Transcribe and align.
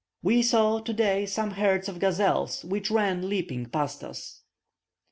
We 0.23 0.41
saw, 0.41 0.79
today, 0.79 1.27
some 1.27 1.51
herds 1.51 1.87
of 1.87 1.99
gazelles, 1.99 2.65
which 2.65 2.89
ran 2.89 3.29
leaping 3.29 3.67
past 3.67 4.03
us. 4.03 4.41